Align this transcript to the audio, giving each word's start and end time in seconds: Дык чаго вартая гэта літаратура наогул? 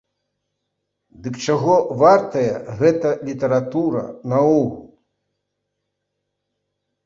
Дык 1.25 1.35
чаго 1.47 1.75
вартая 2.01 2.55
гэта 2.81 3.09
літаратура 3.29 4.03
наогул? 4.35 4.69